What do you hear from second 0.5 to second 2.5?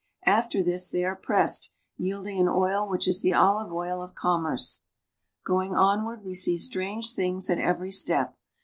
this they are pressed, yielding an